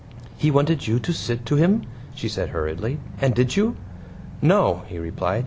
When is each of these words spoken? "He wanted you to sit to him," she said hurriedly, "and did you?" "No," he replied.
"He 0.35 0.49
wanted 0.49 0.87
you 0.87 0.97
to 0.99 1.13
sit 1.13 1.45
to 1.45 1.57
him," 1.57 1.83
she 2.15 2.27
said 2.27 2.49
hurriedly, 2.49 2.99
"and 3.19 3.35
did 3.35 3.55
you?" 3.55 3.75
"No," 4.41 4.81
he 4.87 4.97
replied. 4.97 5.39